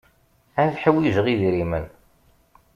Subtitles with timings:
[0.61, 1.85] Ad ḥwijeɣ idrimen.